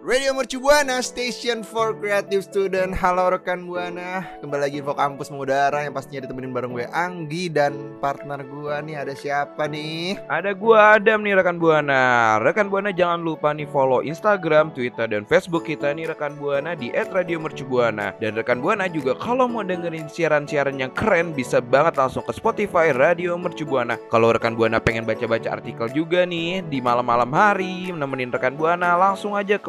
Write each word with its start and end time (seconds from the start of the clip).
Radio 0.00 0.32
Mercu 0.32 0.56
Buana, 0.64 1.04
Station 1.04 1.60
for 1.60 1.92
Creative 1.92 2.40
Student 2.40 2.96
Halo 2.96 3.36
rekan 3.36 3.68
Buana 3.68 4.24
Kembali 4.40 4.64
lagi 4.64 4.80
info 4.80 4.96
kampus 4.96 5.28
mengudara 5.28 5.84
Yang 5.84 5.92
pastinya 5.92 6.24
ditemenin 6.24 6.56
bareng 6.56 6.72
gue 6.72 6.88
Anggi 6.88 7.52
Dan 7.52 8.00
partner 8.00 8.40
gue 8.40 8.74
nih 8.80 8.96
ada 8.96 9.12
siapa 9.12 9.68
nih? 9.68 10.16
Ada 10.24 10.56
gua 10.56 10.96
Adam 10.96 11.20
nih 11.20 11.36
rekan 11.36 11.60
Buana. 11.60 12.40
Rekan 12.40 12.72
Buana 12.72 12.96
jangan 12.96 13.20
lupa 13.20 13.52
nih 13.52 13.68
follow 13.68 14.00
Instagram, 14.00 14.72
Twitter 14.72 15.04
dan 15.04 15.28
Facebook 15.28 15.68
kita 15.68 15.92
nih 15.92 16.08
rekan 16.08 16.32
Buana 16.40 16.72
di 16.72 16.88
@radiomercubuana. 16.96 18.16
Dan 18.16 18.40
rekan 18.40 18.64
Buana 18.64 18.88
juga 18.88 19.12
kalau 19.20 19.44
mau 19.52 19.60
dengerin 19.60 20.08
siaran-siaran 20.08 20.80
yang 20.80 20.96
keren 20.96 21.36
bisa 21.36 21.60
banget 21.60 22.00
langsung 22.00 22.24
ke 22.24 22.32
Spotify 22.32 22.96
Radio 22.96 23.36
Mercubuana. 23.36 24.00
Kalau 24.08 24.32
rekan 24.32 24.56
Buana 24.56 24.80
pengen 24.80 25.04
baca-baca 25.04 25.60
artikel 25.60 25.92
juga 25.92 26.24
nih 26.24 26.64
di 26.64 26.80
malam-malam 26.80 27.28
hari 27.36 27.92
nemenin 27.92 28.32
rekan 28.32 28.56
Buana 28.56 28.96
langsung 28.96 29.36
aja 29.36 29.60
ke 29.60 29.68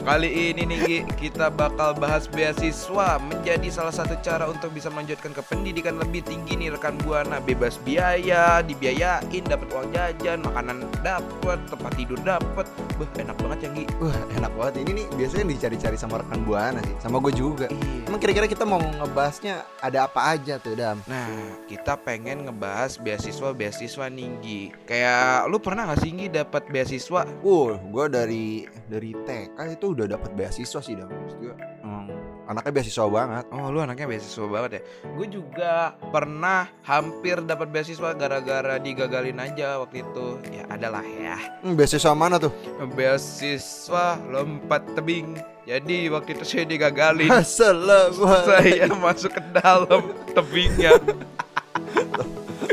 Kali 0.00 0.32
ini 0.32 0.64
nih 0.64 0.78
Gi, 0.88 0.98
kita 1.20 1.52
bakal 1.52 1.92
bahas 1.92 2.24
beasiswa 2.24 3.20
menjadi 3.20 3.68
salah 3.68 3.92
satu 3.92 4.16
cara 4.24 4.48
untuk 4.48 4.72
bisa 4.72 4.88
melanjutkan 4.88 5.36
ke 5.36 5.44
pendidikan 5.44 6.00
lebih 6.00 6.24
tinggi 6.24 6.56
nih 6.56 6.72
rekan 6.72 6.96
buana 7.04 7.36
bebas 7.36 7.76
biaya, 7.84 8.64
dibiayain, 8.64 9.44
dapat 9.44 9.68
uang 9.68 9.92
jajan, 9.92 10.40
makanan 10.40 10.88
dapat, 11.04 11.60
tempat 11.68 11.92
tidur 12.00 12.16
dapat, 12.24 12.64
Beh, 12.96 13.08
enak 13.20 13.36
banget 13.44 13.58
ya 13.64 13.70
Gi. 13.76 13.84
Wah 14.00 14.20
enak 14.36 14.52
banget 14.60 14.74
Ini 14.84 14.90
nih 14.92 15.06
biasanya 15.16 15.44
dicari-cari 15.56 15.96
sama 15.96 16.20
rekan 16.20 16.44
Buana 16.44 16.80
sih 16.84 16.96
Sama 17.00 17.16
gue 17.24 17.32
juga 17.32 17.66
Iya. 17.72 18.08
Emang 18.08 18.20
kira-kira 18.20 18.44
kita 18.50 18.64
mau 18.68 18.76
ngebahasnya 18.76 19.64
ada 19.80 20.04
apa 20.04 20.36
aja 20.36 20.60
tuh 20.60 20.76
Dam? 20.76 21.00
Nah, 21.06 21.28
kita 21.64 21.96
pengen 21.96 22.44
ngebahas 22.44 22.98
beasiswa-beasiswa 23.00 24.06
nih 24.10 24.28
Gi. 24.42 24.62
Kayak 24.84 25.48
lu 25.48 25.56
pernah 25.62 25.88
gak 25.88 26.02
sih 26.02 26.12
Gi 26.12 26.26
dapat 26.28 26.68
beasiswa? 26.68 27.24
Uh, 27.40 27.78
gue 27.78 28.04
dari 28.10 28.46
dari 28.90 29.14
TK 29.14 29.58
itu 29.78 29.89
udah 29.92 30.06
dapat 30.06 30.30
beasiswa 30.34 30.80
sih 30.80 30.94
Dam. 30.96 31.08
Maksud 31.10 31.38
gue 31.42 31.54
hmm, 31.82 32.06
Anaknya 32.50 32.72
beasiswa 32.82 33.06
banget. 33.06 33.44
Oh 33.54 33.70
lu 33.70 33.78
anaknya 33.78 34.06
beasiswa 34.10 34.46
banget 34.50 34.70
ya? 34.78 34.82
Gue 35.14 35.26
juga 35.30 35.94
pernah 36.10 36.66
hampir 36.82 37.38
dapat 37.46 37.70
beasiswa 37.70 38.10
gara-gara 38.14 38.78
digagalin 38.82 39.38
aja 39.38 39.78
waktu 39.78 40.02
itu. 40.02 40.26
Ya 40.50 40.64
adalah 40.66 41.02
ya. 41.06 41.38
Hmm, 41.62 41.78
Beasiswa 41.78 42.10
mana 42.14 42.42
tuh? 42.42 42.50
Beasiswa 42.98 44.18
lompat 44.30 44.82
tebing. 44.98 45.38
Jadi 45.62 46.10
waktu 46.10 46.34
itu 46.34 46.44
saya 46.46 46.64
digagalin. 46.66 47.30
Assalamualaikum. 47.44 48.50
Saya 48.50 48.86
masuk 48.98 49.30
ke 49.38 49.42
dalam 49.54 50.02
tebingnya. 50.34 50.98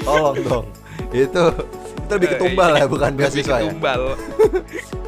Tolong 0.02 0.38
dong. 0.42 0.66
Itu 1.14 1.54
itu 2.08 2.16
lebih 2.16 2.40
ketumbal 2.40 2.72
ya 2.80 2.86
bukan 2.88 3.12
beasiswa 3.20 3.60
ya? 3.60 3.68
ketumbal 3.68 4.02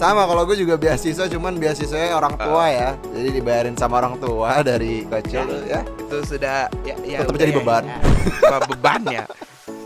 Sama 0.00 0.24
kalau 0.24 0.48
gue 0.48 0.56
juga 0.56 0.74
beasiswa 0.74 1.28
cuman 1.28 1.60
beasiswanya 1.60 2.16
orang 2.16 2.32
Ah. 2.34 2.40
tua 2.40 2.64
ya 2.66 2.90
Jadi 3.12 3.28
dibayarin 3.30 3.76
sama 3.76 4.00
orang 4.00 4.16
tua 4.16 4.60
dari 4.64 5.04
kecil 5.04 5.44
tuh 5.44 5.60
ya 5.62 5.84
Itu 5.84 6.16
sudah 6.24 6.72
ya, 6.80 6.96
ya 7.04 7.18
Tetap 7.20 7.36
jadi 7.36 7.52
ya, 7.52 7.58
beban. 7.60 7.84
ya. 7.84 8.56
Beban 8.64 9.00
ya 9.06 9.24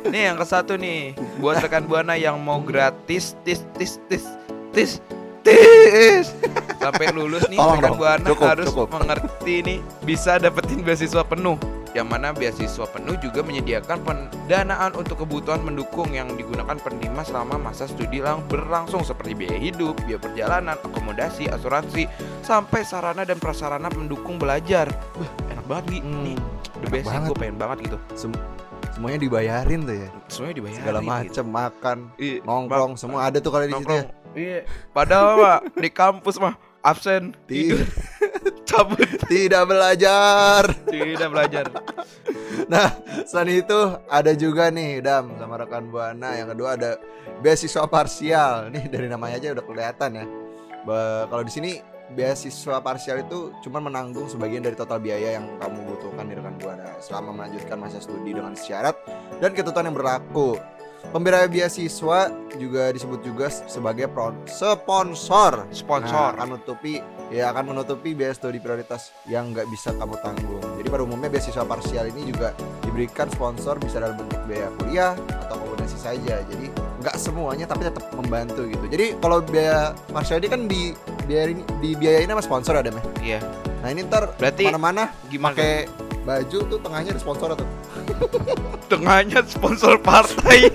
Nih 0.06 0.22
yang 0.30 0.38
ke 0.38 0.46
satu 0.46 0.76
nih 0.76 1.18
Buat 1.36 1.58
rekan 1.60 1.82
Buana 1.84 2.14
yang 2.14 2.38
mau 2.38 2.62
gratis 2.62 3.34
Tis 3.42 3.66
tis 3.74 3.98
tis 4.06 4.30
tis 4.70 5.02
tis 5.42 6.30
Sampai 6.78 7.10
lulus 7.10 7.50
nih 7.50 7.58
Tolong 7.58 7.82
rekan 7.82 7.90
dong, 7.90 7.98
Buana 7.98 8.26
cukup, 8.28 8.46
harus 8.46 8.66
cukup. 8.70 8.86
mengerti 8.94 9.54
nih 9.62 9.78
Bisa 10.06 10.38
dapetin 10.38 10.78
beasiswa 10.80 11.26
penuh 11.26 11.58
yang 11.94 12.04
mana 12.04 12.30
beasiswa 12.30 12.84
penuh 12.84 13.14
juga 13.16 13.40
menyediakan 13.40 14.02
pendanaan 14.02 14.92
untuk 14.92 15.22
kebutuhan 15.22 15.62
mendukung 15.62 16.10
yang 16.10 16.26
digunakan 16.30 16.74
penerima 16.74 17.22
selama 17.22 17.54
masa 17.56 17.86
studi 17.86 18.18
lang 18.18 18.42
berlangsung 18.44 19.00
seperti 19.00 19.32
biaya 19.32 19.56
hidup, 19.56 19.94
biaya 20.02 20.18
perjalanan, 20.18 20.76
akomodasi, 20.76 21.46
asuransi, 21.46 22.10
sampai 22.40 22.82
sarana 22.82 23.22
dan 23.22 23.38
prasarana 23.38 23.86
mendukung 23.88 24.36
belajar. 24.36 24.90
Wah, 25.14 25.30
enak 25.48 25.64
banget 25.64 25.84
Gi. 25.88 25.98
Hmm, 26.02 26.22
Nih, 26.24 26.38
the 26.76 26.88
best 26.90 27.06
gue 27.06 27.36
pengen 27.36 27.56
banget 27.56 27.78
gitu. 27.86 27.98
Sem- 28.14 28.42
Semuanya 28.90 29.18
dibayarin 29.18 29.82
tuh 29.82 29.96
ya 29.96 30.08
Semuanya 30.28 30.54
dibayarin. 30.54 30.78
Segala 30.78 30.98
gitu. 31.00 31.10
macem 31.10 31.46
makan 31.48 31.98
Iya, 32.14 32.36
Nongkrong 32.42 32.92
semua 32.94 33.26
ada 33.26 33.38
tuh 33.38 33.50
kalau 33.50 33.66
di 33.66 33.74
situ 33.74 33.90
ya. 33.90 34.04
Iya. 34.34 34.60
Padahal 34.90 35.30
mah 35.34 35.58
di 35.72 35.90
kampus 35.90 36.38
mah 36.38 36.54
absen, 36.78 37.34
tidur, 37.44 37.82
cabut, 38.74 39.08
Tidak 39.32 39.64
belajar. 39.64 40.62
Tidak 40.90 41.28
belajar. 41.30 41.64
Nah 42.66 42.88
selain 43.22 43.62
itu 43.62 43.78
ada 44.10 44.32
juga 44.34 44.68
nih 44.74 44.98
Dam 45.04 45.38
sama 45.38 45.60
rekan 45.60 45.86
Buana. 45.88 46.34
Yang 46.34 46.58
kedua 46.58 46.68
ada 46.74 46.90
beasiswa 47.40 47.86
parsial. 47.86 48.74
Nih 48.74 48.90
dari 48.90 49.06
namanya 49.06 49.38
aja 49.38 49.54
udah 49.54 49.64
kelihatan 49.64 50.10
ya. 50.18 50.24
Kalau 51.30 51.44
di 51.46 51.52
sini 51.52 51.72
beasiswa 52.12 52.84
parsial 52.84 53.24
itu 53.24 53.54
cuma 53.64 53.80
menanggung 53.80 54.28
sebagian 54.28 54.60
dari 54.60 54.76
total 54.76 55.00
biaya 55.00 55.40
yang 55.40 55.56
kamu 55.56 55.78
butuhkan 55.88 56.28
di 56.28 56.34
rekan 56.36 56.54
Buana. 56.60 56.98
Selama 57.00 57.30
melanjutkan 57.32 57.78
masa 57.80 58.02
studi 58.02 58.36
dengan 58.36 58.52
syarat 58.58 58.98
dan 59.40 59.56
ketentuan 59.56 59.88
yang 59.88 59.96
berlaku 59.96 60.58
Pemberian 61.10 61.50
beasiswa 61.50 62.32
juga 62.56 62.90
disebut 62.94 63.20
juga 63.26 63.46
sebagai 63.50 64.06
sponsor 64.46 65.66
Sponsor. 65.74 66.30
Nah, 66.32 66.38
akan 66.38 66.46
menutupi 66.56 67.02
ya 67.32 67.50
akan 67.50 67.74
menutupi 67.74 68.14
biaya 68.14 68.34
studi 68.36 68.62
prioritas 68.62 69.10
yang 69.26 69.50
nggak 69.50 69.66
bisa 69.72 69.90
kamu 69.96 70.14
tanggung. 70.22 70.62
Jadi 70.78 70.88
pada 70.88 71.02
umumnya 71.02 71.28
beasiswa 71.32 71.64
parsial 71.66 72.06
ini 72.14 72.30
juga 72.30 72.54
diberikan 72.84 73.26
sponsor 73.32 73.80
bisa 73.82 73.98
dalam 73.98 74.14
bentuk 74.20 74.38
biaya 74.46 74.68
kuliah 74.78 75.12
atau 75.46 75.58
akomodasi 75.58 75.98
saja. 75.98 76.40
Jadi 76.46 76.70
nggak 77.02 77.16
semuanya 77.18 77.66
tapi 77.66 77.90
tetap 77.90 78.04
membantu 78.14 78.64
gitu. 78.70 78.84
Jadi 78.86 79.06
kalau 79.18 79.42
biaya 79.42 79.92
parsial 80.14 80.38
ini 80.38 80.48
kan 80.48 80.60
di 80.70 80.94
biayain 81.26 81.58
dibiayain 81.80 82.28
sama 82.30 82.42
sponsor 82.44 82.74
ada 82.78 82.90
meh. 82.92 83.04
Iya. 83.24 83.40
Nah 83.82 83.88
ini 83.92 84.06
ntar 84.06 84.32
Berarti 84.36 84.64
mana-mana 84.68 85.12
gimana? 85.28 85.52
pakai 85.56 85.90
baju 86.24 86.58
tuh 86.72 86.78
tengahnya 86.80 87.12
ada 87.12 87.20
sponsor 87.20 87.52
tuh. 87.52 87.68
Tengahnya 88.90 89.40
sponsor 89.46 89.98
partai. 90.00 90.70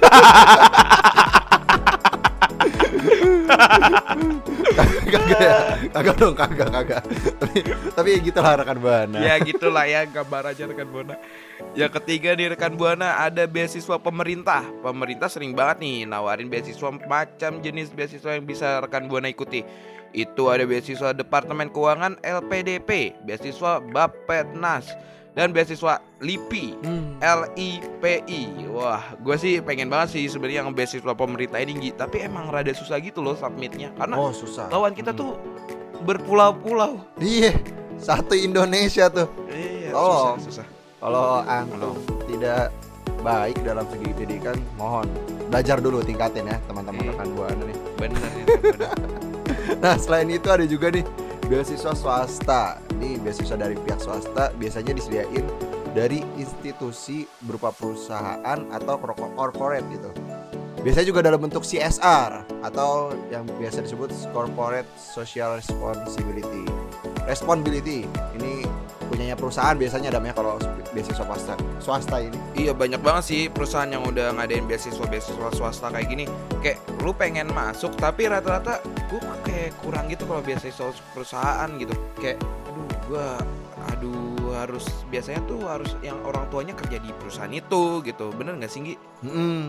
kagak 5.09 5.39
ya? 5.41 5.57
Kagak 5.89 6.15
dong, 6.19 6.35
kagak, 6.37 6.69
kagak. 6.69 7.03
tapi 7.39 7.57
tapi 7.95 8.09
gitu 8.21 8.39
lah 8.39 8.53
rekan 8.61 8.79
Bana. 8.79 9.17
ya 9.19 9.35
gitulah 9.41 9.85
ya 9.89 10.05
gambar 10.05 10.53
aja 10.53 10.63
rekan 10.69 10.89
buana. 10.89 11.15
Yang 11.75 11.91
ketiga 12.01 12.33
nih 12.37 12.55
rekan 12.55 12.73
buana 12.77 13.19
ada 13.19 13.45
beasiswa 13.49 13.97
pemerintah. 13.99 14.63
Pemerintah 14.81 15.27
sering 15.27 15.53
banget 15.57 15.83
nih 15.83 15.95
nawarin 16.07 16.47
beasiswa 16.47 16.89
macam 16.93 17.51
jenis 17.59 17.91
beasiswa 17.91 18.37
yang 18.37 18.45
bisa 18.45 18.79
rekan 18.83 19.09
buana 19.09 19.29
ikuti. 19.31 19.65
Itu 20.09 20.49
ada 20.49 20.65
beasiswa 20.65 21.13
Departemen 21.13 21.69
Keuangan 21.69 22.17
LPDP, 22.25 23.13
beasiswa 23.21 23.77
Bappenas, 23.77 24.89
dan 25.31 25.49
beasiswa 25.49 25.97
LIPI. 26.17 26.65
Hmm. 26.79 27.15
LIPI 27.21 28.41
Wah 28.67 29.01
gue 29.15 29.35
sih 29.35 29.53
pengen 29.59 29.87
banget 29.87 30.13
sih 30.13 30.23
sebenarnya 30.25 30.61
yang 30.61 30.71
beasiswa 30.71 31.13
pemerintah 31.13 31.57
ini. 31.57 31.91
Tapi 31.91 32.21
emang 32.21 32.47
rada 32.47 32.71
susah 32.71 32.97
gitu 32.97 33.19
loh 33.19 33.33
submitnya 33.33 33.93
Karena 33.93 34.15
Oh 34.15 34.31
susah. 34.31 34.67
lawan 34.67 34.91
kita 34.91 35.11
Hmm. 35.11 35.19
tuh 35.19 35.31
berpulau-pulau 35.99 36.95
Iya, 37.17 37.53
satu 37.97 38.31
Indonesia 38.33 39.07
tuh. 39.07 39.27
Iya 39.47 39.91
Tolong. 39.91 40.37
susah, 40.39 40.63
susah. 40.63 40.67
Kalau 40.97 41.25
antum 41.41 41.95
tidak 42.25 42.71
baik 43.19 43.59
dalam 43.61 43.83
segi 43.85 44.07
pendidikan, 44.09 44.55
mohon 44.75 45.07
belajar 45.47 45.77
dulu 45.77 45.99
tingkatin 45.99 46.43
ya 46.45 46.57
teman-teman 46.65 47.01
Iya. 47.01 47.11
rekan 47.13 47.27
buana 47.33 47.63
nih. 47.63 47.77
Bener 47.95 48.21
ya 48.29 48.45
bener. 48.63 48.91
Nah 49.77 49.95
selain 49.95 50.27
itu 50.27 50.47
ada 50.47 50.63
juga 50.63 50.87
nih 50.89 51.03
beasiswa 51.45 51.91
swasta. 51.93 52.79
Nih 52.99 53.15
beasiswa 53.23 53.55
dari 53.55 53.79
pihak 53.79 54.03
swasta 54.03 54.51
biasanya 54.59 54.91
disediain 54.91 55.47
dari 55.95 56.21
institusi 56.37 57.25
berupa 57.47 57.73
perusahaan 57.73 58.59
atau 58.69 58.95
corporate 59.33 59.87
gitu. 59.89 60.11
Biasanya 60.79 61.07
juga 61.11 61.19
dalam 61.19 61.43
bentuk 61.43 61.67
CSR 61.67 62.63
atau 62.63 63.11
yang 63.27 63.43
biasa 63.59 63.83
disebut 63.83 64.15
corporate 64.31 64.87
social 64.95 65.59
responsibility. 65.59 66.63
Responsibility 67.27 68.07
ini 68.39 68.63
punyanya 69.11 69.35
perusahaan 69.35 69.75
biasanya 69.75 70.13
ada 70.13 70.21
kalau 70.31 70.55
beasiswa 70.95 71.25
swasta 71.25 71.59
swasta 71.83 72.17
ini. 72.23 72.37
Iya 72.55 72.71
banyak 72.71 73.01
banget 73.03 73.23
sih 73.27 73.41
perusahaan 73.51 73.91
yang 73.91 74.07
udah 74.07 74.39
ngadain 74.39 74.63
beasiswa 74.69 75.03
beasiswa 75.03 75.51
swasta 75.51 75.91
kayak 75.91 76.07
gini. 76.07 76.25
Kayak 76.63 76.79
lu 77.03 77.11
pengen 77.11 77.51
masuk 77.51 77.91
tapi 77.99 78.31
rata-rata 78.31 78.79
gue 79.11 79.19
kayak 79.43 79.75
kurang 79.83 80.07
gitu 80.07 80.23
kalau 80.29 80.39
beasiswa 80.39 80.95
perusahaan 81.11 81.69
gitu. 81.75 81.91
Kayak 82.23 82.39
gue 83.09 83.27
aduh 83.89 84.53
harus 84.53 84.85
biasanya 85.09 85.41
tuh 85.49 85.65
harus 85.65 85.97
yang 86.05 86.21
orang 86.21 86.45
tuanya 86.53 86.77
kerja 86.77 87.01
di 87.01 87.09
perusahaan 87.17 87.49
itu 87.49 88.05
gitu. 88.05 88.29
Bener 88.37 88.53
nggak 88.55 88.69
sih 88.69 88.81
Gi? 88.85 88.95
Mm-mm. 89.25 89.59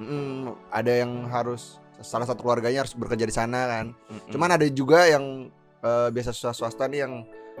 Mm-mm. 0.00 0.56
Ada 0.72 1.04
yang 1.04 1.28
harus 1.28 1.76
salah 2.00 2.24
satu 2.24 2.40
keluarganya 2.40 2.84
harus 2.84 2.96
bekerja 2.96 3.28
di 3.28 3.34
sana 3.34 3.68
kan. 3.68 3.86
Mm-mm. 3.92 4.32
Cuman 4.32 4.50
ada 4.56 4.64
juga 4.72 5.04
yang 5.04 5.52
eh, 5.84 6.08
beasiswa 6.08 6.56
swasta 6.56 6.88
nih 6.88 7.04
yang 7.04 7.14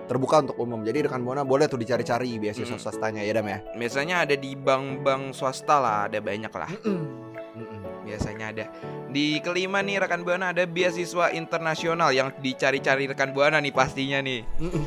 terbuka 0.08 0.44
untuk 0.44 0.56
umum. 0.56 0.80
Jadi 0.84 1.08
rekan 1.08 1.20
buana 1.20 1.44
boleh 1.44 1.68
tuh 1.68 1.80
dicari-cari 1.80 2.36
beasiswa 2.36 2.76
Mm. 2.76 2.82
swastanya 2.82 3.20
ya 3.24 3.32
Dam 3.32 3.48
ya. 3.48 3.64
biasanya 3.76 4.28
ada 4.28 4.36
di 4.36 4.52
bank-bank 4.52 5.32
swasta 5.32 5.76
lah, 5.80 5.98
ada 6.08 6.20
banyak 6.20 6.52
lah. 6.52 6.70
Mm-mm. 6.84 8.04
biasanya 8.06 8.54
ada. 8.54 8.64
Di 9.10 9.40
kelima 9.42 9.82
nih 9.82 9.98
rekan 9.98 10.22
buana 10.22 10.54
ada 10.54 10.62
beasiswa 10.62 11.32
internasional 11.34 12.14
yang 12.14 12.30
dicari-cari 12.38 13.10
rekan 13.10 13.34
buana 13.34 13.58
nih 13.58 13.74
pastinya 13.74 14.22
nih. 14.22 14.46
Mm-mm. 14.62 14.84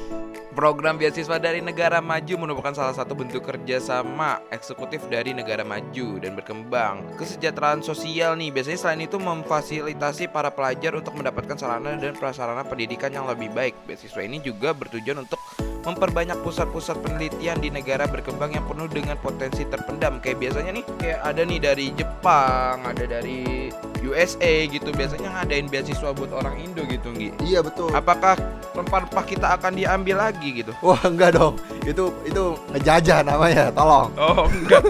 Program 0.60 1.00
beasiswa 1.00 1.40
dari 1.40 1.64
negara 1.64 2.04
maju 2.04 2.36
merupakan 2.36 2.76
salah 2.76 2.92
satu 2.92 3.16
bentuk 3.16 3.48
kerjasama 3.48 4.44
eksekutif 4.52 5.00
dari 5.08 5.32
negara 5.32 5.64
maju 5.64 6.20
dan 6.20 6.36
berkembang. 6.36 7.16
Kesejahteraan 7.16 7.80
sosial 7.80 8.36
nih 8.36 8.52
biasanya 8.52 8.76
selain 8.76 9.08
itu 9.08 9.16
memfasilitasi 9.24 10.28
para 10.28 10.52
pelajar 10.52 11.00
untuk 11.00 11.16
mendapatkan 11.16 11.56
sarana 11.56 11.96
dan 11.96 12.12
prasarana 12.12 12.68
pendidikan 12.68 13.08
yang 13.08 13.24
lebih 13.24 13.48
baik. 13.56 13.72
Beasiswa 13.88 14.20
ini 14.20 14.44
juga 14.44 14.76
bertujuan 14.76 15.24
untuk 15.24 15.40
memperbanyak 15.84 16.38
pusat-pusat 16.44 17.00
penelitian 17.00 17.58
di 17.64 17.72
negara 17.72 18.06
berkembang 18.06 18.52
yang 18.52 18.66
penuh 18.68 18.88
dengan 18.92 19.16
potensi 19.20 19.64
terpendam. 19.64 20.20
Kayak 20.20 20.38
biasanya 20.44 20.72
nih 20.76 20.86
kayak 21.00 21.20
ada 21.24 21.42
nih 21.48 21.60
dari 21.60 21.88
Jepang, 21.96 22.76
ada 22.84 23.04
dari 23.08 23.72
USA 24.04 24.54
gitu. 24.68 24.90
Biasanya 24.92 25.30
ngadain 25.40 25.68
beasiswa 25.72 26.10
buat 26.12 26.31
orang 26.36 26.60
Indo 26.60 26.84
gitu, 26.88 27.12
Gi. 27.16 27.31
Iya 27.44 27.64
betul. 27.64 27.92
Apakah 27.96 28.36
rempah-rempah 28.76 29.24
kita 29.28 29.48
akan 29.60 29.76
diambil 29.76 30.20
lagi 30.20 30.64
gitu? 30.64 30.72
Wah 30.84 31.00
enggak 31.08 31.40
dong. 31.40 31.56
Itu 31.84 32.12
itu 32.28 32.56
ngejajah 32.75 33.24
namanya. 33.24 33.72
Tolong. 33.72 34.10
Oh 34.20 34.46
enggak. 34.48 34.84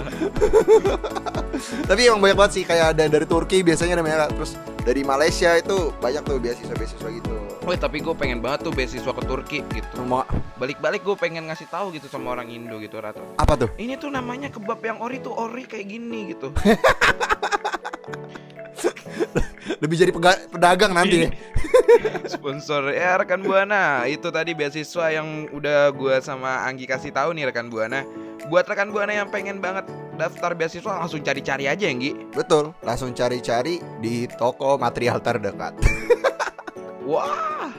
Tapi 1.89 2.01
emang 2.07 2.21
banyak 2.23 2.37
banget 2.37 2.51
sih 2.55 2.63
kayak 2.63 2.97
ada 2.97 3.03
dari 3.09 3.25
Turki 3.27 3.61
biasanya 3.61 3.99
namanya 3.99 4.31
terus 4.31 4.55
dari 4.85 5.03
Malaysia 5.03 5.53
itu 5.59 5.91
banyak 5.99 6.23
tuh 6.23 6.37
beasiswa-beasiswa 6.39 7.09
gitu. 7.13 7.38
Tapi 7.77 8.01
gue 8.01 8.15
pengen 8.17 8.39
banget 8.41 8.65
tuh 8.65 8.73
beasiswa 8.73 9.11
ke 9.11 9.23
Turki 9.27 9.59
gitu. 9.69 10.01
Mau 10.07 10.25
Balik-balik 10.59 11.07
gue 11.07 11.15
pengen 11.15 11.47
ngasih 11.47 11.71
tahu 11.71 11.95
gitu 11.95 12.11
sama 12.11 12.35
orang 12.35 12.51
Indo 12.51 12.75
gitu 12.83 12.99
rata. 12.99 13.23
apa 13.39 13.55
tuh? 13.55 13.71
Ini 13.79 13.95
tuh 13.95 14.11
namanya 14.11 14.51
kebab 14.51 14.83
yang 14.83 14.99
ori 14.99 15.23
tuh 15.23 15.31
ori 15.31 15.63
kayak 15.63 15.87
gini 15.87 16.35
gitu. 16.35 16.51
Lebih 19.79 19.95
jadi 19.95 20.11
pedagang 20.51 20.91
nanti 20.91 21.23
ya. 21.23 21.29
Sponsor 22.35 22.91
ya 22.91 23.15
rekan 23.15 23.39
buana 23.39 24.03
itu 24.03 24.27
tadi 24.35 24.51
beasiswa 24.51 25.15
yang 25.15 25.47
udah 25.55 25.95
gue 25.95 26.19
sama 26.19 26.67
Anggi 26.67 26.83
kasih 26.83 27.15
tahu 27.15 27.31
nih 27.31 27.47
rekan 27.47 27.71
buana. 27.71 28.03
Buat 28.51 28.67
rekan 28.67 28.91
buana 28.91 29.15
yang 29.15 29.31
pengen 29.31 29.63
banget 29.63 29.87
daftar 30.19 30.51
beasiswa 30.51 30.99
langsung 30.99 31.23
cari-cari 31.23 31.71
aja 31.71 31.87
ya 31.87 31.95
Nggi. 31.95 32.35
Betul. 32.35 32.75
Langsung 32.83 33.15
cari-cari 33.15 33.79
di 34.03 34.27
toko 34.27 34.75
material 34.75 35.23
terdekat. 35.23 35.79
Wah. 37.09 37.73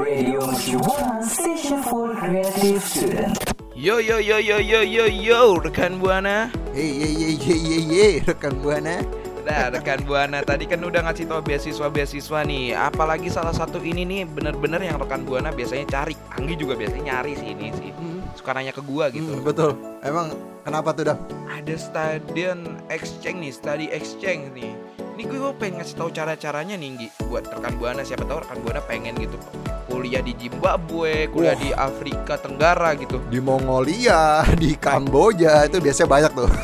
Radio 0.00 0.40
Mercu 0.40 0.80
Buana, 0.80 1.20
station 1.20 1.84
for 1.84 2.16
creative 2.16 2.80
student. 2.80 3.36
Yo 3.76 4.00
yo 4.00 4.16
yo 4.16 4.40
yo 4.40 4.56
yo 4.56 4.80
yo 4.80 5.04
yo 5.04 5.60
rekan 5.60 6.00
buana. 6.00 6.48
Hey 6.72 6.88
ye 6.96 7.08
ye 7.12 7.28
ye 7.36 7.56
ye 7.60 7.78
ye 7.92 8.06
rekan 8.24 8.56
buana. 8.64 9.04
Nah, 9.44 9.68
rekan 9.68 10.00
Buana 10.08 10.40
tadi 10.40 10.64
kan 10.64 10.80
udah 10.80 11.04
ngasih 11.04 11.28
tau 11.28 11.44
beasiswa-beasiswa 11.44 12.40
nih. 12.48 12.72
Apalagi 12.72 13.28
salah 13.28 13.52
satu 13.52 13.76
ini 13.84 14.08
nih 14.08 14.24
bener-bener 14.24 14.80
yang 14.80 14.96
rekan 14.96 15.28
Buana 15.28 15.52
biasanya 15.52 15.84
cari. 15.84 16.16
Anggi 16.32 16.56
juga 16.56 16.72
biasanya 16.72 17.20
nyari 17.20 17.36
sih 17.36 17.52
ini 17.52 17.68
sih. 17.76 17.92
Suka 18.32 18.56
nanya 18.56 18.72
ke 18.72 18.80
gua 18.80 19.12
gitu. 19.12 19.28
Hmm, 19.28 19.44
betul. 19.44 19.76
Emang 20.00 20.32
kenapa 20.64 20.96
tuh 20.96 21.12
dah? 21.12 21.20
Ada 21.52 21.76
student 21.76 22.80
exchange 22.88 23.44
nih, 23.44 23.52
study 23.52 23.86
exchange 23.92 24.48
nih. 24.56 24.72
Ini 25.14 25.30
gue 25.30 25.54
pengen 25.54 25.78
ngasih 25.78 25.94
tahu 25.94 26.10
cara-caranya 26.10 26.74
nih 26.74 26.88
Nggi 26.90 27.08
buat 27.30 27.46
rekan 27.46 27.78
Buana 27.78 28.02
siapa 28.02 28.26
tahu 28.26 28.42
rekan 28.42 28.58
Buana 28.66 28.82
pengen 28.82 29.14
gitu 29.14 29.38
kuliah 29.86 30.18
di 30.18 30.34
Zimbabwe, 30.34 31.30
kuliah 31.30 31.54
Wah. 31.54 31.62
di 31.62 31.70
Afrika 31.70 32.34
Tenggara 32.34 32.98
gitu. 32.98 33.22
Di 33.30 33.38
Mongolia, 33.38 34.42
di 34.62 34.74
Kamboja 34.74 35.70
itu 35.70 35.78
biasanya 35.78 36.08
banyak 36.10 36.32
tuh. 36.34 36.50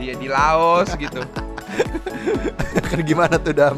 Iya 0.00 0.16
di 0.16 0.32
Laos 0.32 0.88
gitu. 0.96 1.20
kan 2.88 3.00
gimana 3.04 3.36
tuh 3.36 3.52
dam? 3.52 3.76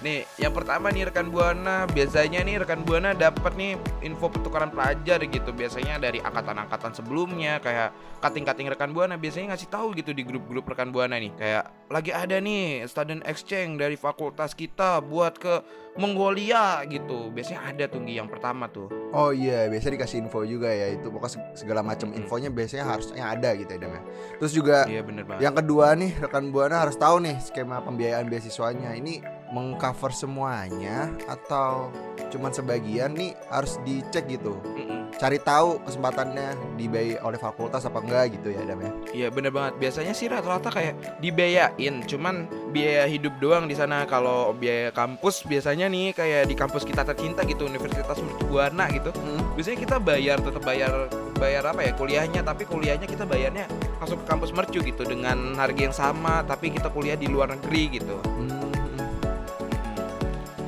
Nih, 0.00 0.24
yang 0.42 0.50
pertama 0.50 0.90
nih 0.90 1.06
rekan 1.06 1.30
Buana, 1.30 1.86
biasanya 1.86 2.42
nih 2.42 2.66
rekan 2.66 2.82
Buana 2.82 3.14
dapat 3.14 3.54
nih 3.54 3.78
info 4.02 4.26
pertukaran 4.26 4.74
pelajar 4.74 5.22
gitu. 5.22 5.54
Biasanya 5.54 6.02
dari 6.02 6.18
angkatan-angkatan 6.18 6.98
sebelumnya 6.98 7.62
kayak 7.62 7.94
kating-kating 8.18 8.66
rekan 8.66 8.90
Buana 8.90 9.14
biasanya 9.14 9.54
ngasih 9.54 9.70
tahu 9.70 9.94
gitu 9.94 10.10
di 10.10 10.26
grup-grup 10.26 10.66
rekan 10.66 10.90
Buana 10.90 11.14
nih. 11.14 11.30
Kayak 11.38 11.70
lagi 11.86 12.10
ada 12.10 12.42
nih 12.42 12.82
student 12.90 13.22
exchange 13.22 13.78
dari 13.78 13.94
fakultas 13.94 14.50
kita 14.52 14.98
buat 14.98 15.38
ke 15.38 15.62
Mongolia 15.94 16.82
gitu. 16.90 17.30
Biasanya 17.30 17.62
ada 17.70 17.84
tuh 17.86 18.02
yang 18.02 18.26
pertama 18.26 18.66
tuh. 18.66 18.90
Oh 19.14 19.30
iya, 19.30 19.70
biasanya 19.70 20.02
dikasih 20.02 20.26
info 20.26 20.42
juga 20.42 20.74
ya 20.74 20.90
itu 20.90 21.06
pokoknya 21.06 21.32
seg- 21.38 21.52
segala 21.54 21.86
macam 21.86 22.10
infonya 22.10 22.50
biasanya 22.50 22.82
harusnya 22.90 23.30
ada 23.30 23.54
gitu 23.54 23.70
ya 23.70 23.78
Dam 23.78 23.94
ya. 23.94 24.02
Terus 24.42 24.52
juga 24.52 24.76
Iya 24.90 25.06
bener 25.06 25.22
banget. 25.22 25.46
yang 25.46 25.54
kedua 25.54 25.94
nih 25.94 26.10
rekan 26.18 26.50
buana 26.50 26.82
harus 26.82 26.98
tahu 26.98 27.22
nih 27.22 27.38
skema 27.38 27.78
pembiayaan 27.78 28.26
beasiswanya 28.26 28.96
ini 28.98 29.22
mengcover 29.52 30.10
semuanya 30.16 31.12
atau 31.28 31.92
cuman 32.32 32.50
sebagian 32.50 33.12
nih 33.12 33.36
harus 33.52 33.76
dicek 33.84 34.24
gitu. 34.24 34.56
Mm-mm. 34.64 35.12
Cari 35.12 35.36
tahu 35.36 35.84
kesempatannya 35.84 36.56
dibayar 36.80 37.20
oleh 37.28 37.36
fakultas 37.36 37.84
apa 37.84 38.00
enggak 38.00 38.40
gitu 38.40 38.48
ya 38.56 38.64
Dam 38.64 38.80
ya. 38.80 38.92
Iya 39.12 39.28
bener 39.28 39.52
banget. 39.52 39.76
Biasanya 39.76 40.16
sih 40.16 40.32
rata-rata 40.32 40.72
kayak 40.72 41.20
dibiayain, 41.20 42.00
cuman 42.08 42.48
biaya 42.72 43.04
hidup 43.04 43.36
doang 43.36 43.68
di 43.68 43.76
sana. 43.76 44.08
Kalau 44.08 44.56
biaya 44.56 44.88
kampus 44.88 45.44
biasanya 45.44 45.92
nih 45.92 46.16
kayak 46.16 46.48
di 46.48 46.56
kampus 46.56 46.88
kita 46.88 47.04
tercinta 47.04 47.44
gitu, 47.44 47.68
Universitas 47.68 48.16
Mercu 48.24 48.48
Buana 48.48 48.88
gitu. 48.88 49.12
Biasanya 49.52 49.78
kita 49.84 49.96
bayar 50.00 50.40
tetap 50.40 50.64
bayar 50.64 51.12
bayar 51.36 51.62
apa 51.68 51.84
ya 51.84 51.92
kuliahnya, 51.92 52.40
tapi 52.40 52.64
kuliahnya 52.64 53.04
kita 53.04 53.28
bayarnya 53.28 53.68
masuk 54.00 54.24
ke 54.24 54.26
kampus 54.32 54.50
Mercu 54.56 54.80
gitu 54.80 55.04
dengan 55.04 55.52
harga 55.60 55.80
yang 55.84 55.94
sama, 55.94 56.40
tapi 56.48 56.72
kita 56.72 56.88
kuliah 56.88 57.20
di 57.20 57.28
luar 57.28 57.52
negeri 57.52 58.00
gitu. 58.00 58.16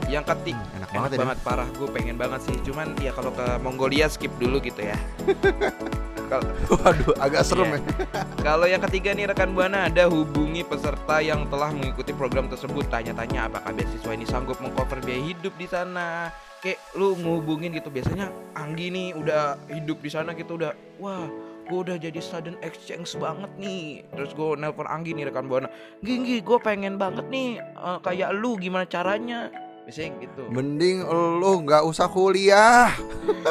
Hmm, 0.05 0.13
Yang 0.13 0.25
ketik 0.31 0.57
enak 0.57 0.69
enak 0.75 0.89
banget 0.93 1.11
ya. 1.11 1.19
Banget 1.25 1.39
parah 1.41 1.69
gue 1.71 1.89
pengen 1.91 2.17
banget 2.17 2.41
sih 2.43 2.57
cuman 2.63 2.87
ya 2.99 3.11
kalau 3.11 3.31
ke 3.31 3.47
Mongolia 3.59 4.07
skip 4.07 4.31
dulu 4.37 4.61
gitu 4.61 4.85
ya 4.85 4.97
Waduh, 6.67 7.15
agak 7.21 7.47
serem 7.47 7.69
Iya. 7.69 7.79
ya. 7.79 7.83
Kalau 8.49 8.67
yang 8.67 8.83
ketiga 8.83 9.15
nih 9.15 9.31
rekan 9.31 9.55
buana 9.55 9.87
ada 9.87 10.11
hubungi 10.11 10.67
peserta 10.67 11.23
yang 11.23 11.47
telah 11.47 11.71
mengikuti 11.71 12.11
program 12.11 12.51
tersebut. 12.51 12.91
Tanya-tanya 12.91 13.47
apakah 13.47 13.71
beasiswa 13.71 14.11
ini 14.11 14.27
sanggup 14.27 14.59
mengcover 14.59 14.99
biaya 14.99 15.31
hidup 15.31 15.55
di 15.55 15.69
sana. 15.69 16.33
Kayak 16.59 16.81
lu 16.97 17.15
ngehubungin 17.15 17.71
gitu 17.71 17.87
biasanya 17.87 18.33
Anggi 18.57 18.89
nih 18.89 19.15
udah 19.15 19.61
hidup 19.69 20.01
di 20.01 20.11
sana 20.11 20.33
gitu 20.33 20.57
udah 20.57 20.73
wah 20.97 21.29
gue 21.65 21.79
udah 21.81 21.97
jadi 21.97 22.17
student 22.19 22.57
exchange 22.61 23.15
banget 23.15 23.53
nih 23.55 24.01
terus 24.11 24.33
gue 24.33 24.57
nelpon 24.57 24.89
Anggi 24.89 25.13
nih 25.13 25.29
rekan 25.29 25.45
buana 25.45 25.69
Ginggi 26.01 26.41
gue 26.41 26.59
pengen 26.59 26.97
banget 26.97 27.29
nih 27.29 27.61
eh, 27.61 27.99
kayak 28.01 28.33
lu 28.33 28.57
gimana 28.57 28.89
caranya 28.89 29.53
biasanya 29.85 30.11
gitu 30.21 30.43
Mending 30.49 31.05
lu 31.39 31.53
nggak 31.61 31.85
usah 31.85 32.09
kuliah. 32.09 32.89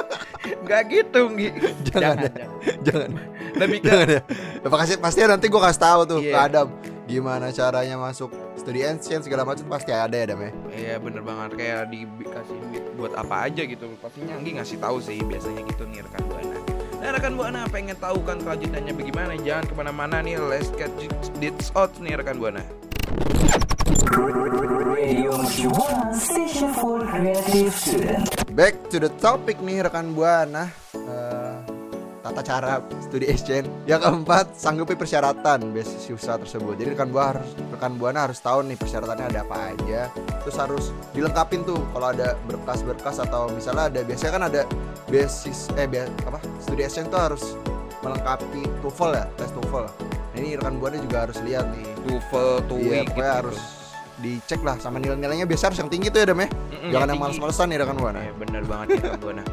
nggak 0.65 0.81
gitu 0.89 1.29
Nggi 1.29 1.49
Jangan, 1.87 2.15
ya. 2.17 2.29
jangan. 2.29 2.49
Jangan. 2.83 3.11
lebih 3.53 3.77
ke 3.79 3.85
Jangan 3.85 4.07
ya. 4.09 4.21
Ya, 4.59 4.67
pasti 4.67 4.93
pasti 4.97 5.19
nanti 5.23 5.45
gua 5.47 5.61
kasih 5.69 5.81
tahu 5.81 6.01
tuh 6.03 6.19
ke 6.19 6.33
Iya. 6.33 6.49
Adam 6.49 6.67
gimana 7.03 7.51
caranya 7.51 7.99
masuk 7.99 8.31
studi 8.55 8.79
exchange 8.79 9.27
segala 9.27 9.43
macam 9.43 9.67
pasti 9.67 9.91
ada 9.91 10.15
ya 10.15 10.23
Adam 10.25 10.39
ya. 10.39 10.51
Iya 10.73 10.95
bener 10.97 11.21
banget 11.21 11.49
kayak 11.53 11.81
dikasih 11.91 12.57
buat 12.95 13.13
apa 13.13 13.45
aja 13.45 13.61
gitu 13.61 13.85
pastinya 13.99 14.33
Anggi 14.33 14.51
ngasih 14.55 14.77
tahu 14.79 14.97
sih 14.99 15.19
biasanya 15.21 15.61
gitu 15.67 15.83
nih 15.85 16.01
rekan 16.01 16.23
buana. 16.25 16.57
Nah 16.97 17.09
rekan 17.11 17.33
buana 17.35 17.59
pengen 17.67 17.97
tahu 17.99 18.23
kan 18.23 18.39
kelanjutannya 18.39 18.93
bagaimana 18.95 19.35
jangan 19.37 19.63
ke 19.67 19.73
mana-mana 19.75 20.23
nih 20.23 20.39
let's 20.39 20.71
get 20.73 20.89
this 21.37 21.69
out 21.75 21.91
nih 21.99 22.15
rekan 22.15 22.39
buana. 22.39 22.63
Radio 24.13 25.33
Buana, 25.73 26.13
station 26.13 26.69
for 26.77 27.01
creative 27.01 27.73
student. 27.73 28.29
Back 28.53 28.77
to 28.93 29.01
the 29.01 29.09
topic 29.17 29.57
nih 29.57 29.81
rekan 29.81 30.13
buana. 30.13 30.69
Eh, 30.93 31.53
tata 32.21 32.45
cara 32.45 32.77
studi 33.01 33.25
exchange. 33.25 33.65
Yang 33.89 34.05
keempat, 34.05 34.53
sanggupi 34.53 34.93
persyaratan 34.93 35.73
beasiswa 35.73 36.37
tersebut. 36.37 36.77
Jadi 36.77 36.93
rekan 36.93 37.09
buana 37.09 37.41
harus 37.41 37.49
rekan 37.73 37.93
buana 37.97 38.19
harus 38.29 38.37
tahu 38.37 38.61
nih 38.69 38.77
persyaratannya 38.77 39.25
ada 39.33 39.39
apa 39.41 39.57
aja. 39.73 40.01
Terus 40.45 40.57
harus 40.61 40.85
dilengkapin 41.17 41.65
tuh 41.65 41.81
kalau 41.89 42.13
ada 42.13 42.37
berkas-berkas 42.45 43.17
atau 43.17 43.49
misalnya 43.49 43.89
ada 43.89 43.99
biasanya 44.05 44.31
kan 44.37 44.43
ada 44.45 44.61
beasis 45.09 45.73
eh 45.73 45.89
be- 45.89 46.05
apa 46.29 46.37
studi 46.61 46.85
exchange 46.85 47.09
tuh 47.09 47.17
harus 47.17 47.57
melengkapi 48.05 48.61
TOEFL 48.85 49.11
ya, 49.17 49.25
tes 49.41 49.49
TOEFL. 49.57 49.89
Nah, 49.89 50.37
ini 50.37 50.53
rekan 50.53 50.77
buana 50.77 51.01
juga 51.01 51.25
harus 51.25 51.41
lihat 51.41 51.65
nih. 51.73 51.87
TOEFL, 52.05 52.49
TOEIC 52.69 52.85
Iya, 52.85 53.01
gitu. 53.09 53.25
harus 53.25 53.59
dicek 54.23 54.63
lah 54.63 54.79
sama 54.79 55.03
nilai-nilainya 55.03 55.43
biasa 55.43 55.69
harus 55.69 55.79
yang 55.83 55.91
tinggi 55.91 56.07
tuh 56.07 56.23
ya 56.23 56.31
Dam 56.31 56.39
ya. 56.39 56.47
Jangan 56.47 56.87
yang 56.87 57.03
tinggi. 57.03 57.19
males-malesan 57.19 57.65
nih 57.67 57.77
rekan 57.83 57.97
buana. 57.99 58.19
Eh, 58.23 58.31
bener 58.39 58.63
banget 58.63 58.87
ya 58.95 58.99
Kak 59.03 59.19
Buana. 59.19 59.43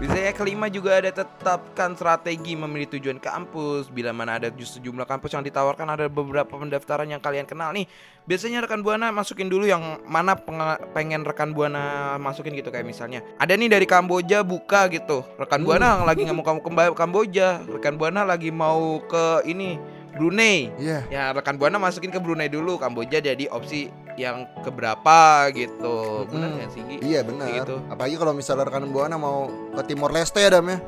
Biasanya 0.00 0.32
kelima 0.32 0.72
juga 0.72 0.96
ada 0.96 1.12
tetapkan 1.12 1.92
strategi 1.92 2.56
memilih 2.56 2.88
tujuan 2.96 3.20
kampus. 3.20 3.92
Bila 3.92 4.16
mana 4.16 4.40
ada 4.40 4.48
justru 4.48 4.88
jumlah 4.88 5.04
kampus 5.04 5.36
yang 5.36 5.44
ditawarkan 5.44 5.92
ada 5.92 6.08
beberapa 6.08 6.48
pendaftaran 6.48 7.04
yang 7.04 7.20
kalian 7.20 7.44
kenal 7.44 7.68
nih. 7.68 7.84
Biasanya 8.24 8.64
rekan 8.64 8.80
buana 8.80 9.12
masukin 9.12 9.52
dulu 9.52 9.68
yang 9.68 10.00
mana 10.08 10.40
penge- 10.40 10.80
pengen 10.96 11.20
rekan 11.20 11.52
buana 11.52 12.16
masukin 12.16 12.56
gitu 12.56 12.72
kayak 12.72 12.88
misalnya. 12.88 13.20
Ada 13.36 13.60
nih 13.60 13.68
dari 13.68 13.84
Kamboja 13.84 14.40
buka 14.40 14.88
gitu. 14.88 15.20
Rekan 15.36 15.68
buana 15.68 16.00
lagi 16.00 16.24
nggak 16.24 16.36
mau 16.36 16.44
kamu 16.48 16.60
ke 16.64 16.96
Kamboja. 16.96 17.48
Rekan 17.68 18.00
buana 18.00 18.24
lagi 18.24 18.48
mau 18.48 19.04
ke 19.04 19.44
ini 19.44 19.76
Brunei. 20.14 20.70
Iya. 20.78 21.06
Ya 21.08 21.22
rekan 21.30 21.56
buana 21.56 21.78
masukin 21.78 22.10
ke 22.10 22.18
Brunei 22.18 22.50
dulu. 22.50 22.76
Kamboja 22.76 23.22
jadi 23.22 23.46
opsi 23.50 23.90
yang 24.18 24.46
keberapa 24.62 25.48
gitu. 25.54 26.26
Nggak 26.30 26.70
sih? 26.74 26.82
Iya 27.00 27.20
benar. 27.22 27.46
Gitu. 27.50 27.76
Apalagi 27.88 28.16
kalau 28.18 28.32
misalnya 28.34 28.66
rekan 28.68 28.90
buana 28.90 29.16
mau 29.16 29.48
ke 29.76 29.82
Timor 29.86 30.10
Leste 30.10 30.42
ya 30.42 30.50
Dam 30.50 30.66
ya. 30.66 30.78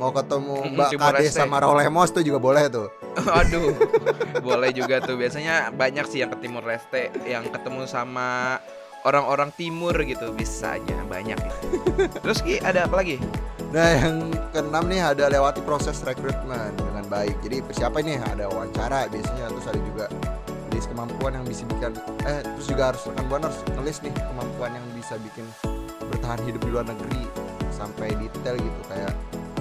Mau 0.00 0.10
ketemu 0.10 0.56
Mbak 0.74 0.88
Timor 0.90 1.14
Kade 1.14 1.30
sama 1.30 1.56
Raul 1.62 1.78
Lemos 1.78 2.10
tuh 2.10 2.24
juga 2.24 2.42
boleh 2.42 2.66
tuh. 2.66 2.88
Aduh, 3.38 3.76
boleh 4.40 4.72
juga 4.72 4.98
tuh. 5.04 5.20
Biasanya 5.20 5.70
banyak 5.70 6.08
sih 6.08 6.24
yang 6.24 6.32
ke 6.32 6.42
Timur 6.42 6.64
Leste, 6.64 7.12
yang 7.28 7.44
ketemu 7.46 7.84
sama 7.84 8.58
orang-orang 9.04 9.52
timur 9.54 9.94
gitu. 10.02 10.32
Bisanya 10.34 10.96
banyak. 11.06 11.38
Terus 12.24 12.40
Ki, 12.40 12.58
ada 12.64 12.88
apa 12.88 13.04
lagi? 13.04 13.20
Nah 13.72 13.88
yang 14.00 14.28
keenam 14.52 14.84
nih 14.84 15.00
ada 15.00 15.32
lewati 15.32 15.64
proses 15.64 16.04
rekrutmen 16.04 16.72
baik. 17.12 17.36
Jadi 17.44 17.56
persiapan 17.60 18.02
nih 18.08 18.16
ada 18.24 18.44
wawancara 18.48 19.04
biasanya. 19.12 19.52
Terus 19.52 19.66
ada 19.68 19.80
juga 19.84 20.04
list 20.72 20.88
kemampuan 20.88 21.36
yang 21.36 21.44
bisa 21.44 21.68
bikin 21.68 21.92
eh 22.24 22.40
terus 22.40 22.66
juga 22.72 22.82
harus 22.88 23.04
rekan 23.04 23.24
buana 23.28 23.52
harus 23.52 23.60
ngelis 23.76 23.98
nih 24.00 24.14
kemampuan 24.16 24.70
yang 24.72 24.86
bisa 24.96 25.20
bikin 25.20 25.44
bertahan 26.08 26.40
hidup 26.48 26.60
di 26.64 26.70
luar 26.72 26.86
negeri 26.88 27.22
sampai 27.68 28.16
detail 28.16 28.56
gitu. 28.56 28.80
Kayak 28.88 29.12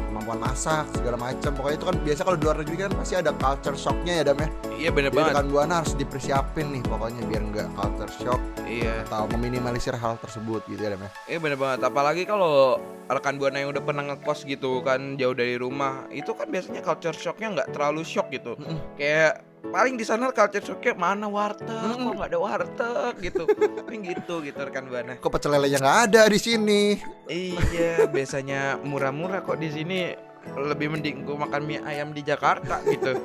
kemampuan 0.08 0.40
masak 0.40 0.88
segala 0.96 1.20
macam. 1.20 1.52
Pokoknya 1.52 1.76
itu 1.76 1.88
kan 1.92 1.96
biasa 2.00 2.22
kalau 2.24 2.38
di 2.40 2.44
luar 2.48 2.58
negeri 2.64 2.78
kan 2.88 2.92
pasti 2.96 3.14
ada 3.20 3.32
culture 3.36 3.76
shocknya 3.76 4.14
ya 4.20 4.24
dam 4.32 4.40
ya? 4.40 4.50
Iya 4.80 4.90
bener 4.96 5.12
jadi 5.12 5.20
banget. 5.20 5.34
rekan 5.36 5.48
buana 5.52 5.74
harus 5.84 5.94
dipersiapin 6.00 6.68
nih 6.72 6.84
pokoknya 6.88 7.22
biar 7.28 7.42
nggak 7.52 7.68
culture 7.76 8.14
shock 8.16 8.42
Iya, 8.72 9.04
atau 9.04 9.28
meminimalisir 9.28 9.92
hal 10.00 10.16
tersebut 10.24 10.64
gitu 10.72 10.80
ya 10.80 10.96
dam 10.96 11.04
ya 11.04 11.12
iya 11.28 11.38
bener 11.44 11.60
banget. 11.60 11.84
Apalagi 11.84 12.24
kalau 12.24 12.80
rekan 13.12 13.36
buana 13.36 13.60
yang 13.60 13.76
udah 13.76 13.84
pernah 13.84 14.04
ngekos 14.08 14.48
gitu 14.48 14.80
kan 14.80 15.20
jauh 15.20 15.36
dari 15.36 15.60
rumah, 15.60 16.08
itu 16.08 16.32
kan 16.32 16.48
biasanya 16.48 16.80
culture 16.80 17.12
shocknya 17.12 17.48
nggak 17.60 17.70
terlalu 17.76 18.08
shock 18.08 18.32
gitu. 18.32 18.56
Mm-mm. 18.56 18.80
Kayak 18.96 19.44
paling 19.76 20.00
di 20.00 20.08
sana 20.08 20.32
culture 20.32 20.64
shocknya 20.64 20.96
mana 20.96 21.28
warteg, 21.28 21.68
Mm-mm. 21.68 22.08
kok 22.08 22.14
nggak 22.16 22.30
ada 22.32 22.40
warteg 22.40 23.14
gitu. 23.20 23.44
Paling 23.84 24.02
gitu 24.08 24.36
gitu 24.40 24.60
rekan 24.64 24.88
buana. 24.88 25.20
kok 25.20 25.28
pecel 25.28 25.52
lelenya 25.52 25.84
nggak 25.84 26.00
ada 26.08 26.22
di 26.32 26.40
sini 26.40 26.82
Iya, 27.28 28.08
biasanya 28.08 28.80
murah-murah 28.80 29.44
kok 29.44 29.60
di 29.60 29.68
sini 29.68 30.16
lebih 30.56 30.96
mending 30.96 31.28
gue 31.28 31.38
makan 31.38 31.62
mie 31.68 31.84
ayam 31.84 32.16
di 32.16 32.24
Jakarta 32.24 32.80
gitu. 32.88 33.20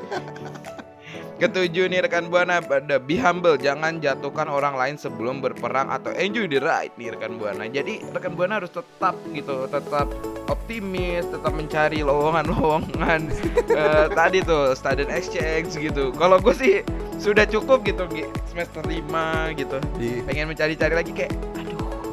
Ketujuh 1.36 1.92
nih 1.92 2.00
rekan 2.00 2.32
buana 2.32 2.64
pada 2.64 2.96
be 2.96 3.20
humble, 3.20 3.60
jangan 3.60 4.00
jatuhkan 4.00 4.48
orang 4.48 4.72
lain 4.72 4.96
sebelum 4.96 5.44
berperang 5.44 5.92
atau 5.92 6.08
enjoy 6.16 6.48
the 6.48 6.56
ride 6.56 6.96
nih 6.96 7.12
rekan 7.12 7.36
buana. 7.36 7.68
Jadi 7.68 8.00
rekan 8.16 8.32
buana 8.32 8.56
harus 8.56 8.72
tetap 8.72 9.12
gitu, 9.36 9.68
tetap 9.68 10.08
optimis, 10.48 11.28
tetap 11.28 11.52
mencari 11.52 12.00
lowongan-lowongan 12.00 13.20
eh, 13.80 14.06
tadi 14.16 14.40
tuh 14.42 14.72
student 14.72 15.12
exchange 15.12 15.76
gitu. 15.76 16.08
Kalau 16.16 16.40
gue 16.40 16.54
sih 16.56 16.80
sudah 17.20 17.44
cukup 17.48 17.84
gitu 17.84 18.08
Gi. 18.12 18.24
semester 18.48 18.80
5 18.80 19.60
gitu. 19.60 19.76
Pengen 20.24 20.48
mencari-cari 20.48 20.94
lagi 20.96 21.12
kayak 21.12 21.32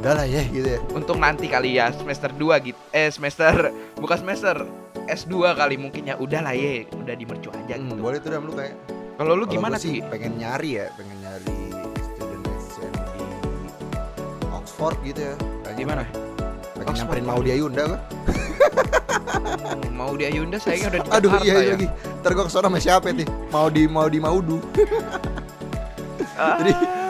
aduh 0.03 0.11
udah 0.11 0.13
lah 0.13 0.27
ya 0.27 0.43
gitu 0.45 0.67
ya 0.67 0.79
Untung 0.91 1.15
nanti 1.17 1.47
kali 1.47 1.69
ya 1.73 1.87
semester 1.89 2.27
2 2.29 2.43
gitu. 2.61 2.79
Eh 2.91 3.07
semester 3.07 3.71
bukan 3.95 4.19
semester 4.19 4.67
S2 5.05 5.31
kali 5.53 5.75
mungkin 5.75 6.03
ya 6.05 6.15
udah 6.15 6.39
lah 6.41 6.51
ya, 6.51 6.83
udah 6.89 7.11
di 7.13 7.23
mercu 7.23 7.47
aja 7.49 7.73
Hmm, 7.73 7.87
gitu. 7.89 8.01
boleh 8.01 8.19
tuh 8.19 8.29
dam 8.29 8.43
lu 8.43 8.51
kayak 8.51 8.75
Kalau 9.13 9.33
lu 9.33 9.45
gimana 9.45 9.77
sih 9.77 10.03
pengen 10.03 10.35
nyari 10.35 10.75
ya 10.75 10.91
pengen 10.93 11.17
nyari 11.19 11.55
student 12.01 12.43
exchange 12.49 12.99
di 13.13 13.23
Oxford 14.49 14.97
gitu 15.01 15.21
ya 15.21 15.33
Kayaknya 15.61 15.79
Gimana? 15.79 16.03
pengen 16.73 16.83
Oxford 16.83 16.97
nyamperin 16.97 17.23
ya? 17.23 17.29
mau 17.29 17.39
di 17.39 17.51
Ayunda 17.51 17.81
gua 17.85 17.99
Hmm, 19.63 19.91
mau 19.93 20.11
di 20.13 20.23
Ayunda 20.25 20.57
sayangnya 20.57 20.89
udah 20.89 20.99
di 20.99 21.09
aduh 21.09 21.29
Jakarta 21.31 21.45
iya 21.45 21.55
ya. 21.55 21.71
lagi 21.73 21.87
ntar 22.19 22.31
gua 22.33 22.43
ke 22.43 22.51
sana 22.51 22.67
sama 22.67 22.77
siapa 22.77 23.07
nih 23.09 23.27
mau 23.49 23.67
di 23.67 23.83
mau 23.85 24.07
di 24.07 24.19
Maudu 24.19 24.57
Ah, 26.33 26.57
Jadi- 26.59 27.02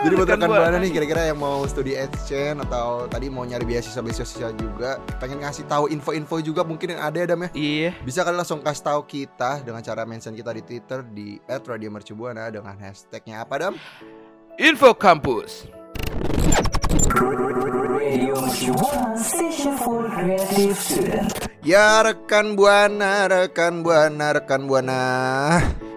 jadi 0.00 0.14
buat 0.16 0.28
rekan 0.32 0.48
Buana. 0.48 0.76
nih 0.80 0.90
kira-kira 0.90 1.28
yang 1.28 1.36
mau 1.36 1.60
studi 1.68 1.92
exchange 1.92 2.64
atau 2.64 3.04
tadi 3.04 3.28
mau 3.28 3.44
nyari 3.44 3.68
beasiswa 3.68 4.00
beasiswa 4.00 4.48
juga 4.56 4.96
pengen 5.20 5.44
ngasih 5.44 5.68
tahu 5.68 5.92
info-info 5.92 6.40
juga 6.40 6.64
mungkin 6.64 6.96
yang 6.96 7.02
ada 7.04 7.20
ya 7.20 7.26
dam 7.28 7.40
ya 7.44 7.50
Iya. 7.52 7.90
bisa 8.00 8.24
kalian 8.24 8.40
langsung 8.40 8.64
kasih 8.64 8.84
tahu 8.84 9.00
kita 9.04 9.60
dengan 9.60 9.84
cara 9.84 10.08
mention 10.08 10.32
kita 10.32 10.56
di 10.56 10.62
Twitter 10.64 11.04
di 11.04 11.36
@radiomercubuana 11.44 12.48
dengan 12.48 12.76
hashtagnya 12.80 13.44
apa 13.44 13.54
dam 13.60 13.74
Info 14.60 14.92
kampus. 14.92 15.64
Ya 21.64 22.04
rekan 22.04 22.56
buana, 22.56 23.24
rekan 23.24 23.80
buana, 23.80 24.36
rekan 24.36 24.68
buana. 24.68 25.00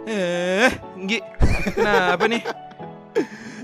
Eh, 0.08 0.72
Gi. 1.04 1.20
Kenapa 1.76 2.24
nih? 2.28 2.44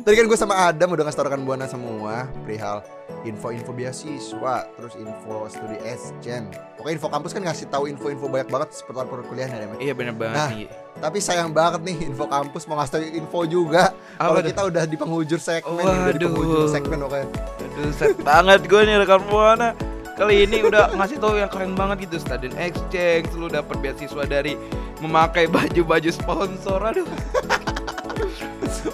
Tadi 0.09 0.17
kan 0.17 0.25
gue 0.25 0.39
sama 0.41 0.57
Adam 0.65 0.97
udah 0.97 1.05
ngasih 1.05 1.21
rekan 1.21 1.45
buana 1.45 1.69
semua 1.69 2.25
perihal 2.41 2.81
info-info 3.29 3.69
beasiswa, 3.69 4.65
terus 4.73 4.97
info 4.97 5.45
studi 5.53 5.77
exchange. 5.85 6.57
Pokoknya 6.81 6.97
info 6.97 7.13
kampus 7.13 7.31
kan 7.37 7.45
ngasih 7.45 7.69
tahu 7.69 7.85
info-info 7.85 8.25
banyak 8.25 8.49
banget 8.49 8.73
seputar 8.73 9.05
perkuliahan 9.05 9.53
ya, 9.53 9.69
Dem. 9.69 9.77
Iya 9.77 9.93
bener 9.93 10.17
banget 10.17 10.33
Nah, 10.33 10.49
nih. 10.49 10.65
Tapi 10.97 11.17
sayang 11.21 11.53
banget 11.53 11.85
nih 11.85 12.09
info 12.09 12.25
kampus 12.25 12.65
mau 12.65 12.81
ngasih 12.81 12.89
tau 12.97 13.05
info 13.05 13.39
juga. 13.45 13.93
Kalau 14.17 14.41
kita 14.41 14.61
udah 14.65 14.83
di 14.89 14.97
penghujur 14.97 15.37
segmen, 15.37 15.77
nih, 15.77 15.85
udah 15.85 16.01
di 16.01 16.25
Waduh. 16.25 16.29
penghujur 16.33 16.61
segmen 16.73 16.99
oke. 17.05 17.21
Aduh, 17.69 17.91
set 17.93 18.17
banget 18.25 18.65
gue 18.65 18.81
nih 18.81 18.95
rekan 19.05 19.21
buana. 19.29 19.77
Kali 20.17 20.49
ini 20.49 20.65
udah 20.65 20.89
ngasih 20.97 21.21
tahu 21.21 21.37
yang 21.37 21.53
keren 21.53 21.77
banget 21.77 22.09
gitu 22.09 22.17
student 22.17 22.57
exchange 22.57 23.29
lu 23.37 23.45
dapat 23.45 23.77
beasiswa 23.77 24.25
dari 24.25 24.57
memakai 25.05 25.45
baju-baju 25.45 26.09
sponsor 26.09 26.81
aduh 26.81 27.05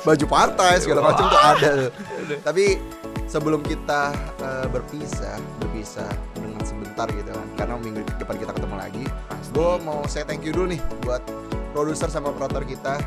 Baju 0.01 0.25
partai 0.25 0.81
segala 0.81 1.11
macam 1.11 1.25
tuh 1.29 1.41
ada. 1.41 1.71
Tapi 2.41 2.79
sebelum 3.25 3.61
kita 3.65 4.13
eh, 4.41 4.67
berpisah, 4.69 5.37
berpisah 5.61 6.09
dengan 6.37 6.63
sebentar 6.65 7.07
gitu 7.11 7.29
kan, 7.29 7.47
karena 7.57 7.73
minggu 7.81 8.01
depan 8.17 8.35
kita 8.37 8.51
ketemu 8.53 8.75
lagi. 8.77 9.05
Gue 9.53 9.71
mau 9.81 10.03
say 10.09 10.25
thank 10.27 10.43
you 10.43 10.51
dulu 10.51 10.75
nih 10.75 10.81
buat 11.05 11.21
produser 11.71 12.11
sama 12.11 12.31
operator 12.31 12.63
kita 12.63 12.99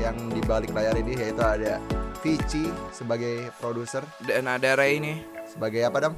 yang 0.00 0.16
di 0.32 0.40
balik 0.44 0.72
layar 0.72 0.96
ini 0.96 1.12
yaitu 1.18 1.44
ada 1.44 1.76
Vici 2.20 2.68
sebagai 2.92 3.48
produser, 3.56 4.04
dan 4.28 4.44
ada 4.44 4.76
Ray 4.76 5.00
nih 5.00 5.24
sebagai 5.48 5.88
apa 5.88 5.98
dam? 6.04 6.14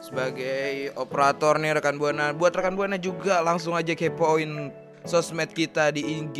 sebagai 0.00 0.96
operator 0.96 1.60
nih 1.60 1.76
rekan 1.76 2.00
buana 2.00 2.32
buat 2.32 2.56
rekan 2.56 2.72
buana 2.72 2.96
juga 2.96 3.44
langsung 3.44 3.76
aja 3.76 3.92
kepoin 3.92 4.72
sosmed 5.08 5.48
kita 5.56 5.88
di 5.94 6.04
IG, 6.04 6.38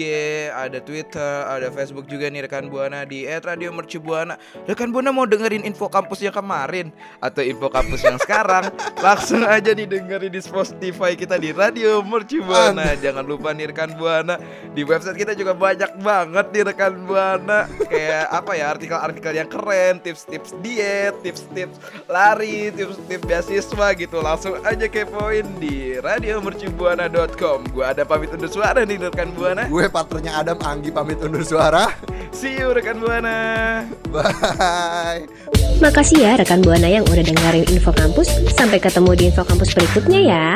ada 0.52 0.78
Twitter, 0.84 1.48
ada 1.48 1.72
Facebook 1.72 2.04
juga 2.04 2.28
nih 2.28 2.44
rekan 2.44 2.68
buana 2.68 3.08
di 3.08 3.24
@radiomercubuana. 3.24 4.36
Rekan 4.68 4.92
buana 4.92 5.08
mau 5.14 5.24
dengerin 5.24 5.64
info 5.64 5.88
kampus 5.88 6.20
yang 6.20 6.34
kemarin 6.36 6.92
atau 7.24 7.40
info 7.40 7.72
kampus 7.72 8.04
yang 8.04 8.18
sekarang, 8.20 8.68
langsung 9.04 9.40
aja 9.44 9.72
nih 9.72 9.88
dengerin 9.88 10.32
di 10.32 10.40
Spotify 10.44 11.16
kita 11.16 11.40
di 11.40 11.56
Radio 11.56 12.04
Mercubuana. 12.04 12.92
Jangan 13.00 13.24
lupa 13.24 13.56
nih 13.56 13.72
rekan 13.72 13.96
buana 13.96 14.36
di 14.76 14.84
website 14.84 15.16
kita 15.16 15.32
juga 15.32 15.56
banyak 15.56 15.96
banget 16.04 16.46
nih 16.52 16.62
rekan 16.68 16.92
buana 17.08 17.64
kayak 17.88 18.26
apa 18.28 18.52
ya 18.54 18.64
artikel-artikel 18.76 19.32
yang 19.40 19.48
keren, 19.48 19.94
tips-tips 20.04 20.52
diet, 20.60 21.16
tips-tips 21.24 21.76
lari, 22.06 22.68
tips-tips 22.76 23.24
beasiswa 23.24 23.88
gitu. 23.96 24.18
Langsung 24.20 24.60
aja 24.62 24.86
kepoin 24.86 25.48
di 25.56 25.96
radiomercubuana.com. 25.96 27.72
Gua 27.72 27.96
ada 27.96 28.04
pamit 28.04 28.28
undur 28.30 28.49
suara 28.50 28.82
nih 28.82 28.98
rekan 28.98 29.30
Buana. 29.32 29.70
Gue 29.70 29.86
partnernya 29.86 30.42
Adam 30.42 30.58
Anggi 30.66 30.90
pamit 30.90 31.22
undur 31.22 31.46
suara. 31.46 31.94
See 32.34 32.58
you 32.58 32.74
rekan 32.74 32.98
Buana. 32.98 33.86
Bye. 34.10 35.30
Makasih 35.78 36.18
ya 36.18 36.32
rekan 36.34 36.60
Buana 36.60 36.90
yang 36.90 37.06
udah 37.06 37.22
dengerin 37.22 37.64
info 37.70 37.94
kampus. 37.94 38.28
Sampai 38.58 38.82
ketemu 38.82 39.10
di 39.14 39.24
info 39.30 39.46
kampus 39.46 39.70
berikutnya 39.72 40.20
ya. 40.20 40.48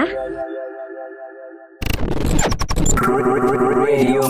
Radio 3.84 4.22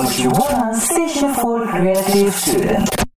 station 0.76 1.33
for 1.35 1.64
creative 1.66 2.35
students. 2.37 3.04